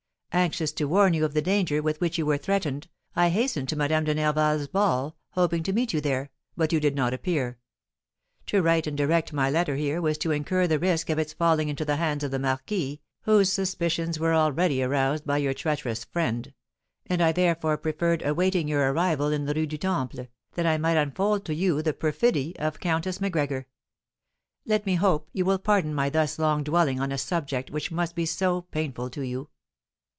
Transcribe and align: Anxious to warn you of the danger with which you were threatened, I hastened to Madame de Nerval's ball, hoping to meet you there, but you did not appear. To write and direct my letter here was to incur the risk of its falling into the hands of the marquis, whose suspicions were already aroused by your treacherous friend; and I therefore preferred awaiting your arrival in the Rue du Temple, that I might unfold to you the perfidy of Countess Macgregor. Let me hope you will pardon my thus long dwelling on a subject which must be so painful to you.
Anxious 0.33 0.71
to 0.71 0.85
warn 0.85 1.13
you 1.13 1.25
of 1.25 1.33
the 1.33 1.41
danger 1.41 1.81
with 1.81 1.99
which 1.99 2.17
you 2.17 2.25
were 2.25 2.37
threatened, 2.37 2.87
I 3.17 3.27
hastened 3.27 3.67
to 3.67 3.75
Madame 3.75 4.05
de 4.05 4.15
Nerval's 4.15 4.69
ball, 4.69 5.17
hoping 5.31 5.61
to 5.63 5.73
meet 5.73 5.91
you 5.91 5.99
there, 5.99 6.31
but 6.55 6.71
you 6.71 6.79
did 6.79 6.95
not 6.95 7.13
appear. 7.13 7.59
To 8.45 8.61
write 8.61 8.87
and 8.87 8.97
direct 8.97 9.33
my 9.33 9.49
letter 9.49 9.75
here 9.75 10.01
was 10.01 10.17
to 10.19 10.31
incur 10.31 10.67
the 10.67 10.79
risk 10.79 11.09
of 11.09 11.19
its 11.19 11.33
falling 11.33 11.67
into 11.67 11.83
the 11.83 11.97
hands 11.97 12.23
of 12.23 12.31
the 12.31 12.39
marquis, 12.39 13.01
whose 13.23 13.51
suspicions 13.51 14.19
were 14.21 14.33
already 14.33 14.81
aroused 14.81 15.25
by 15.25 15.37
your 15.37 15.53
treacherous 15.53 16.05
friend; 16.05 16.53
and 17.07 17.21
I 17.21 17.33
therefore 17.33 17.75
preferred 17.75 18.21
awaiting 18.21 18.69
your 18.69 18.93
arrival 18.93 19.33
in 19.33 19.43
the 19.47 19.53
Rue 19.53 19.67
du 19.67 19.77
Temple, 19.77 20.29
that 20.53 20.65
I 20.65 20.77
might 20.77 20.95
unfold 20.95 21.43
to 21.43 21.53
you 21.53 21.81
the 21.81 21.93
perfidy 21.93 22.57
of 22.57 22.79
Countess 22.79 23.19
Macgregor. 23.19 23.65
Let 24.65 24.85
me 24.85 24.95
hope 24.95 25.27
you 25.33 25.43
will 25.43 25.59
pardon 25.59 25.93
my 25.93 26.09
thus 26.09 26.39
long 26.39 26.63
dwelling 26.63 27.01
on 27.01 27.11
a 27.11 27.17
subject 27.17 27.69
which 27.69 27.91
must 27.91 28.15
be 28.15 28.25
so 28.25 28.61
painful 28.61 29.09
to 29.09 29.23
you. 29.23 29.49